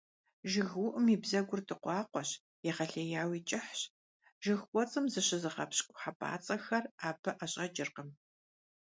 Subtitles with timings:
[0.51, 2.29] ЖыгыуIум и бзэгур дыкъуакъуэщ,
[2.69, 3.81] егъэлеяуи кIыхьщ.
[4.43, 8.09] Жыг кIуэцIым зыщызыгъэпщкIу хьэпIацIэхэр абы IэщIэкIыркъым.